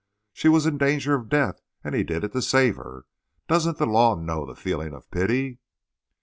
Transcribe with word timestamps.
She 0.33 0.49
was 0.49 0.65
in 0.65 0.79
danger 0.79 1.13
of 1.13 1.29
death, 1.29 1.61
and 1.83 1.93
he 1.93 2.03
did 2.03 2.23
it 2.23 2.33
to 2.33 2.41
save 2.41 2.77
her. 2.77 3.05
Doesn't 3.47 3.77
the 3.77 3.85
law 3.85 4.15
know 4.15 4.47
the 4.47 4.55
feeling 4.55 4.95
of 4.95 5.11
pity?" 5.11 5.59